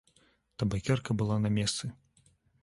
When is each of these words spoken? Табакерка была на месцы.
Табакерка 0.63 1.13
была 1.19 1.37
на 1.45 1.53
месцы. 1.59 1.91